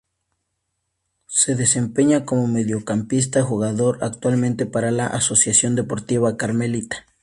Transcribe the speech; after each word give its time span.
Se 1.27 1.53
desempeña 1.53 2.25
como 2.25 2.47
mediocampista 2.47 3.43
jugando 3.43 3.99
actualmente 4.01 4.65
para 4.65 4.89
la 4.89 5.05
Asociación 5.05 5.75
Deportiva 5.75 6.37
Carmelita. 6.37 7.05